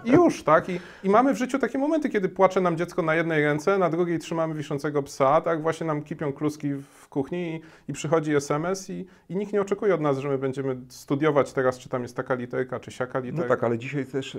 [0.04, 0.68] I już, tak?
[0.68, 3.90] I, I, mamy w życiu takie momenty, kiedy płacze nam dziecko na jednej ręce, na
[3.90, 5.62] drugiej trzymamy wiszącego psa, tak?
[5.62, 9.94] Właśnie nam kipią kluski w kuchni i, i przychodzi SMS i, i, nikt nie oczekuje
[9.94, 13.24] od nas, że my będziemy studiować teraz, czy tam jest taka literka, czy siaka no
[13.24, 13.48] literka.
[13.48, 14.38] No tak, ale dzisiaj też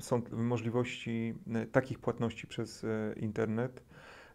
[0.00, 3.82] są możliwości y, takich płatności przez y, internet,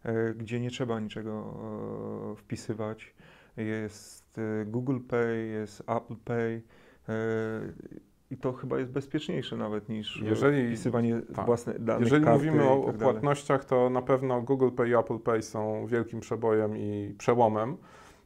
[0.05, 1.53] y, gdzie nie trzeba niczego
[2.37, 3.13] wpisywać.
[3.57, 6.61] Jest Google Pay, jest Apple Pay
[8.31, 11.45] i to chyba jest bezpieczniejsze nawet niż jeżeli, wpisywanie tak.
[11.45, 12.03] własnych danych.
[12.03, 16.19] Jeżeli mówimy o, tak płatnościach, to na pewno Google Pay i Apple Pay są wielkim
[16.19, 17.77] przebojem i przełomem.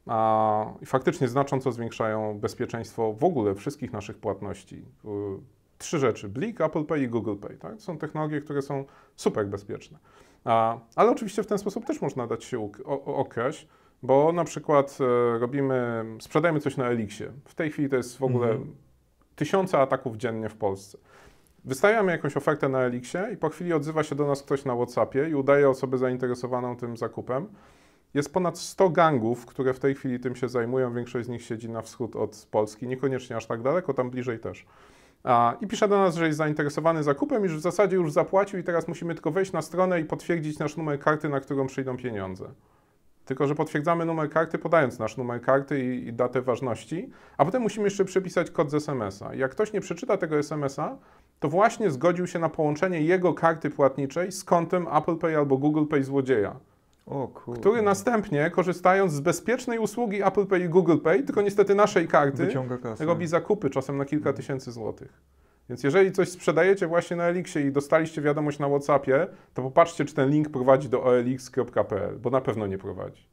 [0.08, 4.86] A, I faktycznie znacząco zwiększają bezpieczeństwo w ogóle wszystkich naszych płatności.
[5.78, 7.58] Trzy rzeczy: Blik, Apple Pay i Google Pay.
[7.58, 7.82] Tak?
[7.82, 8.86] Są technologie, które są
[9.16, 9.98] super bezpieczne.
[10.44, 12.70] A, ale oczywiście w ten sposób też można dać się
[13.06, 13.68] określić,
[14.04, 17.32] bo na przykład e, robimy, sprzedajemy coś na Elixie.
[17.46, 18.89] W tej chwili to jest w ogóle -hmm
[19.40, 20.98] tysiące ataków dziennie w Polsce.
[21.66, 25.30] Wystawiamy jakąś ofertę na Elixie i po chwili odzywa się do nas ktoś na WhatsAppie
[25.30, 27.48] i udaje osobę zainteresowaną tym zakupem.
[28.14, 30.94] Jest ponad 100 gangów, które w tej chwili tym się zajmują.
[30.94, 34.66] Większość z nich siedzi na wschód od Polski, niekoniecznie aż tak daleko, tam bliżej też.
[35.62, 38.88] I pisze do nas, że jest zainteresowany zakupem, już w zasadzie już zapłacił i teraz
[38.88, 42.46] musimy tylko wejść na stronę i potwierdzić nasz numer karty, na którą przyjdą pieniądze.
[43.30, 47.62] Tylko, że potwierdzamy numer karty, podając nasz numer karty i, i datę ważności, a potem
[47.62, 49.36] musimy jeszcze przepisać kod z SMS-a.
[49.36, 50.98] Jak ktoś nie przeczyta tego SMS-a,
[51.40, 55.86] to właśnie zgodził się na połączenie jego karty płatniczej z kontem Apple Pay albo Google
[55.86, 56.56] Pay złodzieja.
[57.60, 62.48] który następnie, korzystając z bezpiecznej usługi Apple Pay i Google Pay, tylko niestety naszej karty,
[63.06, 65.14] robi zakupy czasem na kilka tysięcy złotych.
[65.70, 70.16] Więc jeżeli coś sprzedajecie właśnie na Elixie i dostaliście wiadomość na WhatsAppie, to popatrzcie, czy
[70.16, 73.30] ten link prowadzi do olx.pl, bo na pewno nie prowadzi.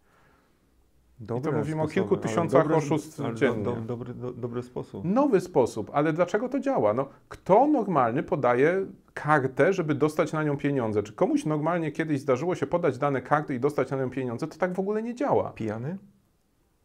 [1.20, 3.64] Dobre I to mówimy sposoby, o kilku tysiącach dobre, oszustw dziennie.
[3.64, 5.04] Do, do, dobry, do, dobry sposób.
[5.04, 6.94] Nowy sposób, ale dlaczego to działa?
[6.94, 11.02] No, kto normalny podaje kartę, żeby dostać na nią pieniądze?
[11.02, 14.46] Czy komuś normalnie kiedyś zdarzyło się podać dane karty i dostać na nią pieniądze?
[14.46, 15.52] To tak w ogóle nie działa.
[15.52, 15.98] Pijany?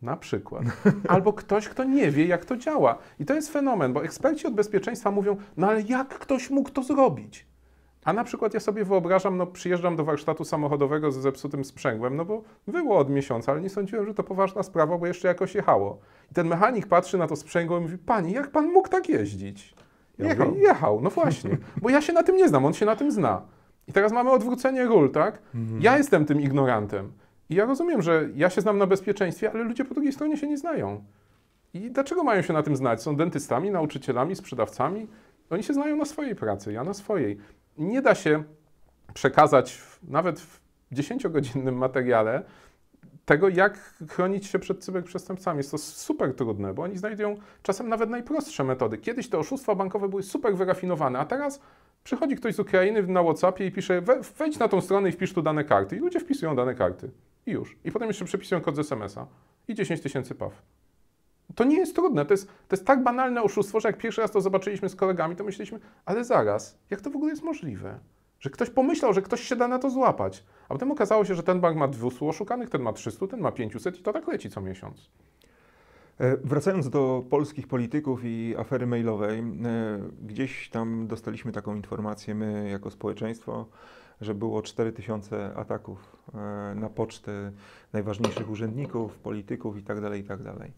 [0.02, 0.64] Na przykład.
[1.08, 2.98] Albo ktoś, kto nie wie, jak to działa.
[3.20, 6.84] I to jest fenomen, bo eksperci od bezpieczeństwa mówią, no ale jak ktoś mógł to
[6.84, 7.52] zrobić?
[8.06, 12.26] A na przykład ja sobie wyobrażam, no przyjeżdżam do warsztatu samochodowego ze zepsutym sprzęgłem, no
[12.26, 16.00] bo było od miesiąca, ale nie sądziłem, że to poważna sprawa, bo jeszcze jakoś jechało.
[16.32, 19.76] I ten mechanik patrzy na to sprzęgło i mówi, pani, jak pan mógł tak jeździć?
[20.18, 20.48] Jechał.
[20.48, 23.12] Mówię, jechał, no właśnie, bo ja się na tym nie znam, on się na tym
[23.12, 23.42] zna.
[23.88, 25.42] I teraz mamy odwrócenie ról, tak?
[25.56, 25.82] Mhm.
[25.82, 27.12] Ja jestem tym ignorantem.
[27.52, 30.48] I ja rozumiem, że ja się znam na bezpieczeństwie, ale ludzie po drugiej stronie się
[30.48, 31.04] nie znają.
[31.74, 33.02] I dlaczego mają się na tym znać?
[33.02, 35.08] Są dentystami, nauczycielami, sprzedawcami?
[35.50, 37.38] Oni się znają na swojej pracy, ja na swojej
[37.78, 38.44] nie da się
[39.14, 40.62] przekazać nawet w
[40.92, 42.44] 10-godzinnym materiale
[43.26, 45.58] tego, jak chronić się przed cyberprzestępcami.
[45.58, 48.98] Jest to super trudne, bo oni znajdują czasem nawet najprostsze metody.
[48.98, 51.62] Kiedyś te oszustwa bankowe były super wyrafinowane, a teraz
[52.04, 54.02] przychodzi ktoś z Ukrainy na WhatsAppie i pisze
[54.38, 55.96] wejdź na tą stronę i wpisz tu dane karty.
[55.96, 57.12] I ludzie wpisują dane karty.
[57.46, 57.78] I już.
[57.84, 59.28] I potem jeszcze przepisują kod z SMS-a.
[59.68, 60.62] I 10 tysięcy paw.
[61.56, 64.32] To nie jest trudne, to jest, to jest tak banalne oszustwo, że jak pierwszy raz
[64.32, 68.00] to zobaczyliśmy z kolegami, to myśleliśmy, ale zaraz, jak to w ogóle jest możliwe?
[68.40, 70.44] Że ktoś pomyślał, że ktoś się da na to złapać.
[70.70, 73.52] A potem okazało się, że ten bank ma 200 oszukanych, ten ma 300, ten ma
[73.52, 75.10] 500 i to tak leci co miesiąc.
[76.20, 79.44] E, wracając do polskich polityków i afery mailowej, e,
[80.26, 83.66] gdzieś tam dostaliśmy taką informację my jako społeczeństwo,
[84.22, 87.52] że było 4000 ataków e, na pocztę
[87.94, 90.02] najważniejszych urzędników, polityków itd.
[90.02, 90.54] Tak itd.
[90.60, 90.72] Tak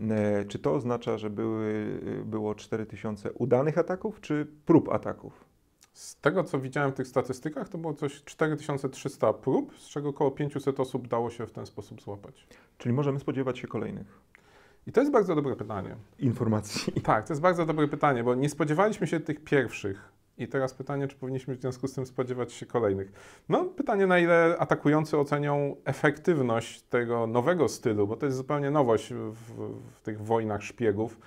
[0.00, 5.44] E, czy to oznacza, że były, było 4000 udanych ataków, czy prób ataków?
[5.92, 10.30] Z tego, co widziałem w tych statystykach, to było coś 4300 prób, z czego około
[10.30, 12.46] 500 osób dało się w ten sposób złapać.
[12.78, 14.20] Czyli możemy spodziewać się kolejnych?
[14.86, 15.96] I to jest bardzo dobre pytanie.
[16.18, 16.92] Informacji.
[17.02, 20.13] Tak, to jest bardzo dobre pytanie, bo nie spodziewaliśmy się tych pierwszych.
[20.38, 23.12] I teraz pytanie, czy powinniśmy w związku z tym spodziewać się kolejnych?
[23.48, 29.12] No, pytanie, na ile atakujący ocenią efektywność tego nowego stylu, bo to jest zupełnie nowość
[29.14, 29.34] w,
[29.94, 31.18] w tych wojnach szpiegów.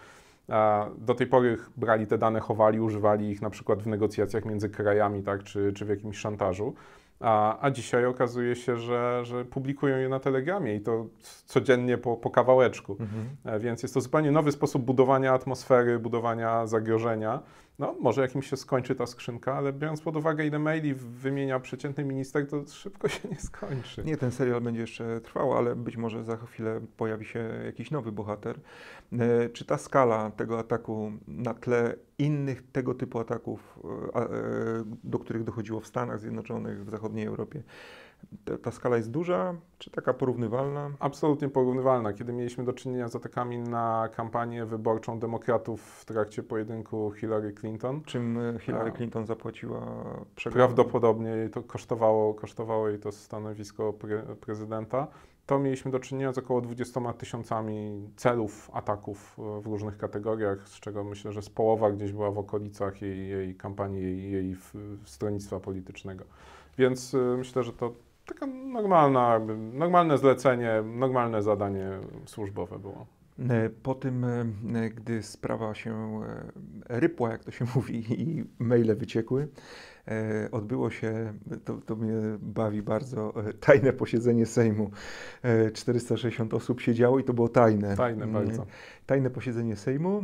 [0.97, 5.23] Do tej pory brali te dane, chowali, używali ich na przykład w negocjacjach między krajami,
[5.23, 6.73] tak, czy, czy w jakimś szantażu.
[7.19, 11.05] A, a dzisiaj okazuje się, że, że publikują je na Telegramie i to
[11.45, 12.97] codziennie po, po kawałeczku.
[12.99, 13.27] Mhm.
[13.45, 17.39] E, więc jest to zupełnie nowy sposób budowania atmosfery, budowania zagrożenia.
[17.79, 22.03] No, może jakimś się skończy ta skrzynka, ale biorąc pod uwagę, ile maili wymienia przeciętny
[22.03, 24.03] minister, to szybko się nie skończy.
[24.03, 28.11] Nie, ten serial będzie jeszcze trwał, ale być może za chwilę pojawi się jakiś nowy
[28.11, 28.59] bohater.
[29.13, 33.79] E, czy ta skala tego ataku na tle innych tego typu ataków,
[34.15, 34.27] e, e,
[35.03, 37.63] do których dochodziło w Stanach Zjednoczonych, w zachodniej Europie,
[38.61, 40.91] ta, skala jest duża, czy taka porównywalna?
[40.99, 42.13] Absolutnie porównywalna.
[42.13, 48.01] Kiedy mieliśmy do czynienia z atakami na kampanię wyborczą demokratów w trakcie pojedynku Hillary Clinton.
[48.01, 49.81] Czym Hillary Clinton zapłaciła
[50.35, 50.67] przegrany?
[50.67, 55.07] Prawdopodobnie jej to kosztowało, kosztowało jej to stanowisko pre, prezydenta.
[55.45, 61.03] To mieliśmy do czynienia z około 20 tysiącami celów ataków w różnych kategoriach, z czego
[61.03, 64.55] myślę, że z połowa gdzieś była w okolicach jej, jej kampanii, jej, jej
[65.05, 66.25] stronnictwa politycznego.
[66.77, 67.93] Więc y, myślę, że to
[68.27, 69.39] taka normalna,
[69.73, 71.89] normalne zlecenie, normalne zadanie
[72.25, 73.05] służbowe było.
[73.39, 76.21] E, po tym, e, gdy sprawa się
[76.89, 79.47] e, rypła, jak to się mówi, i maile wyciekły,
[80.51, 81.33] odbyło się,
[81.65, 84.91] to, to mnie bawi bardzo, tajne posiedzenie Sejmu.
[85.73, 87.95] 460 osób siedziało i to było tajne.
[87.95, 88.65] Tajne mm, bardzo.
[89.05, 90.23] Tajne posiedzenie Sejmu,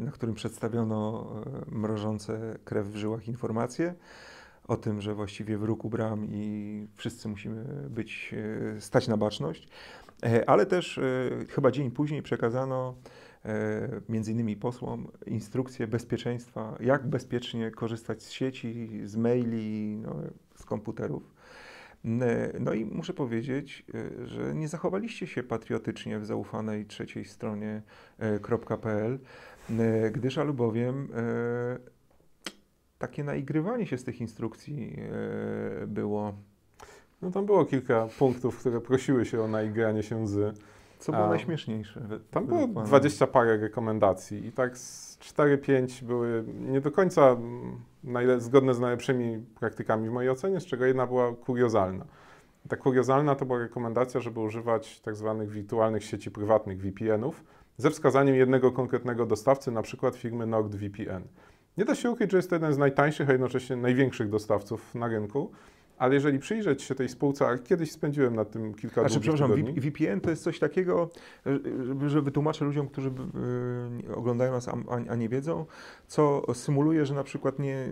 [0.00, 1.30] na którym przedstawiono
[1.70, 3.94] mrożące krew w żyłach informacje
[4.68, 8.34] o tym, że właściwie w ruku bram i wszyscy musimy być,
[8.76, 9.68] e, stać na baczność,
[10.22, 11.02] e, ale też e,
[11.48, 12.94] chyba dzień później przekazano
[14.08, 20.16] między innymi posłom instrukcje bezpieczeństwa, jak bezpiecznie korzystać z sieci, z maili, no,
[20.56, 21.34] z komputerów.
[22.60, 23.86] No i muszę powiedzieć,
[24.24, 27.82] że nie zachowaliście się patriotycznie w zaufanej trzeciej stronie
[28.82, 29.18] .pl,
[30.12, 31.08] gdyż albowiem
[33.02, 34.96] takie naigrywanie się z tych instrukcji
[35.82, 36.32] e, było.
[37.22, 40.58] No tam było kilka punktów, które prosiły się o naigranie się z.
[40.98, 42.00] Co było najśmieszniejsze?
[42.30, 47.36] Tam było dwadzieścia parę rekomendacji i tak z 4-5 były nie do końca
[48.38, 52.04] zgodne z najlepszymi praktykami w mojej ocenie, z czego jedna była kuriozalna.
[52.68, 57.44] Ta kuriozalna to była rekomendacja, żeby używać tak zwanych wirtualnych sieci prywatnych VPN-ów
[57.76, 61.22] ze wskazaniem jednego konkretnego dostawcy, na przykład firmy NordVPN.
[61.76, 65.08] Nie da się ukryć, że jest to jeden z najtańszych, a jednocześnie największych dostawców na
[65.08, 65.50] rynku,
[65.98, 69.80] ale jeżeli przyjrzeć się tej spółce, a kiedyś spędziłem nad tym kilka Znaczy, przepraszam, tygodni.
[69.80, 71.10] VPN to jest coś takiego,
[72.06, 73.08] że, wytłumaczę ludziom, którzy
[74.08, 74.74] y, oglądają nas, a,
[75.08, 75.66] a nie wiedzą,
[76.06, 77.88] co symuluje, że na przykład nie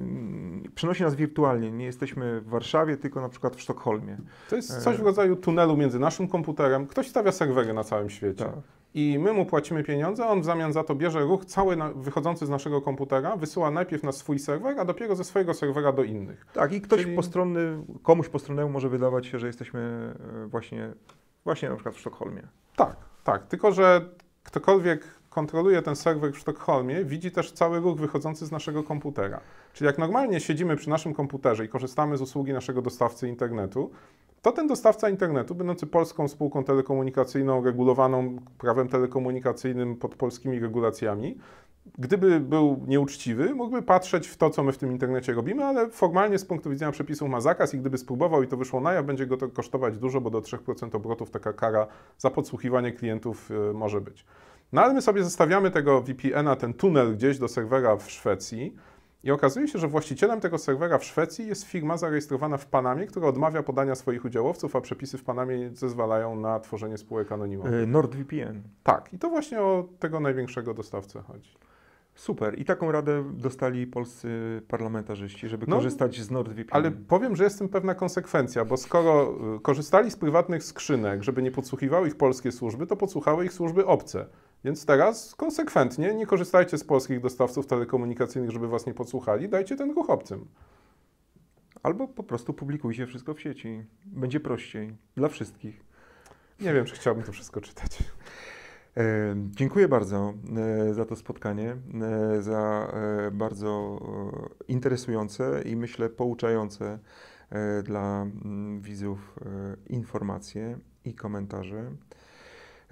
[0.75, 1.71] przenosi nas wirtualnie.
[1.71, 4.17] Nie jesteśmy w Warszawie, tylko na przykład w Sztokholmie.
[4.51, 6.87] To jest coś w rodzaju tunelu między naszym komputerem.
[6.87, 8.45] Ktoś stawia serwery na całym świecie.
[8.45, 8.80] Tak.
[8.95, 12.47] I my mu płacimy pieniądze, on w zamian za to bierze ruch cały na, wychodzący
[12.47, 16.47] z naszego komputera, wysyła najpierw na swój serwer, a dopiero ze swojego serwera do innych.
[16.53, 20.93] Tak, i ktoś Czyli- postronny, komuś postronnemu może wydawać się, że jesteśmy e, właśnie,
[21.45, 22.43] właśnie na przykład w Sztokholmie.
[22.77, 23.47] Tak, tak.
[23.47, 24.09] Tylko, że
[24.43, 29.41] ktokolwiek kontroluje ten serwer w Sztokholmie, widzi też cały ruch wychodzący z naszego komputera.
[29.73, 33.91] Czyli jak normalnie siedzimy przy naszym komputerze i korzystamy z usługi naszego dostawcy internetu,
[34.43, 41.39] to ten dostawca internetu, będący polską spółką telekomunikacyjną, regulowaną prawem telekomunikacyjnym pod polskimi regulacjami,
[41.99, 46.39] gdyby był nieuczciwy, mógłby patrzeć w to, co my w tym internecie robimy, ale formalnie
[46.39, 49.27] z punktu widzenia przepisów ma zakaz i gdyby spróbował i to wyszło na jaw, będzie
[49.27, 51.87] go to kosztować dużo, bo do 3% obrotów taka kara
[52.19, 54.25] za podsłuchiwanie klientów y, może być.
[54.73, 58.75] No ale my sobie zostawiamy tego VPN-a, ten tunel gdzieś do serwera w Szwecji
[59.25, 63.29] i okazuje się, że właścicielem tego serwera w Szwecji jest firma zarejestrowana w Panamie, która
[63.29, 67.83] odmawia podania swoich udziałowców, a przepisy w Panamie zezwalają na tworzenie spółek anonimowych.
[67.83, 68.63] E, NordVPN.
[68.83, 71.55] Tak, i to właśnie o tego największego dostawcę chodzi.
[72.15, 72.59] Super.
[72.59, 74.29] I taką radę dostali polscy
[74.69, 76.69] parlamentarzyści, żeby No, korzystać z NordVPN.
[76.71, 81.43] Ale powiem, że jest tym pewna konsekwencja, bo skoro y, korzystali z prywatnych skrzynek, żeby
[81.43, 84.27] nie podsłuchiwały ich polskie służby, to podsłuchały ich służby obce.
[84.65, 89.91] Więc teraz konsekwentnie nie korzystajcie z polskich dostawców telekomunikacyjnych, żeby was nie podsłuchali, dajcie ten
[89.91, 90.49] ruch obcym.
[91.83, 93.85] Albo po prostu publikujcie wszystko w sieci.
[94.05, 94.97] Będzie prościej.
[95.17, 95.85] Dla wszystkich.
[96.61, 97.99] Nie wiem, czy chciałbym to wszystko czytać.
[98.97, 100.35] E, dziękuję bardzo
[100.91, 101.77] e, za to spotkanie,
[102.37, 104.01] e, za e, bardzo
[104.69, 106.99] e, interesujące i myślę pouczające
[107.51, 109.35] e, dla mm, widzów
[109.87, 111.91] informacje i komentarze.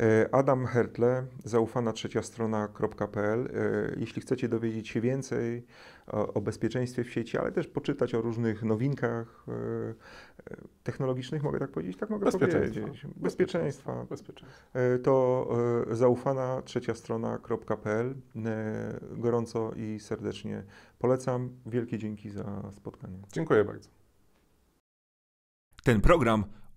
[0.01, 3.47] E, Adam Hertle, zaufana trzecia strona.pl.
[3.47, 5.67] E, Jeśli chcecie dowiedzieć się więcej
[6.07, 9.53] o, o bezpieczeństwie w sieci, ale też poczytać o różnych nowinkach e,
[10.83, 11.97] technologicznych, mogę tak powiedzieć?
[11.97, 12.81] Tak mogę Bezpieczeństwa.
[12.81, 13.07] powiedzieć.
[13.17, 14.07] Bezpieczeństwa.
[14.11, 14.69] Bezpieczeństwo.
[15.03, 15.49] To
[15.91, 18.15] zaufana trzecia strona.pl.
[19.11, 20.65] Gorąco i serdecznie
[20.99, 21.51] polecam.
[21.67, 23.19] Wielkie dzięki za spotkanie.
[23.33, 23.89] Dziękuję bardzo.
[25.85, 26.45] Ten program